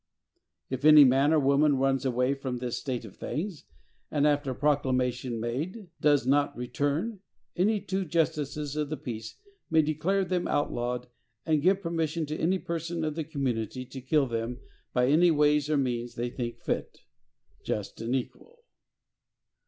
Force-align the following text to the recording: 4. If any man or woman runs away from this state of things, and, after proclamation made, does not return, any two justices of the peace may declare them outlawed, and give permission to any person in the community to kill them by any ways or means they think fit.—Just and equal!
4. 0.69 0.79
If 0.79 0.83
any 0.85 1.03
man 1.03 1.31
or 1.31 1.39
woman 1.39 1.77
runs 1.77 2.05
away 2.05 2.33
from 2.33 2.57
this 2.57 2.79
state 2.79 3.05
of 3.05 3.17
things, 3.17 3.65
and, 4.09 4.25
after 4.25 4.51
proclamation 4.55 5.39
made, 5.39 5.89
does 6.01 6.25
not 6.25 6.57
return, 6.57 7.19
any 7.55 7.79
two 7.79 8.03
justices 8.05 8.75
of 8.75 8.89
the 8.89 8.97
peace 8.97 9.35
may 9.69 9.83
declare 9.83 10.25
them 10.25 10.47
outlawed, 10.47 11.05
and 11.45 11.61
give 11.61 11.83
permission 11.83 12.25
to 12.25 12.35
any 12.37 12.57
person 12.57 13.03
in 13.05 13.13
the 13.13 13.23
community 13.23 13.85
to 13.85 14.01
kill 14.01 14.25
them 14.25 14.59
by 14.91 15.05
any 15.05 15.29
ways 15.29 15.69
or 15.69 15.77
means 15.77 16.15
they 16.15 16.31
think 16.31 16.57
fit.—Just 16.57 18.01
and 18.01 18.15
equal! 18.15 18.63